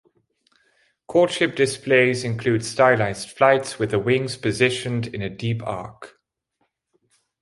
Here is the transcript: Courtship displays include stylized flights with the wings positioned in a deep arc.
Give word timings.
Courtship 1.05 1.55
displays 1.55 2.23
include 2.23 2.65
stylized 2.65 3.29
flights 3.29 3.77
with 3.77 3.91
the 3.91 3.99
wings 3.99 4.35
positioned 4.35 5.05
in 5.05 5.21
a 5.21 5.29
deep 5.29 5.61
arc. 5.63 6.19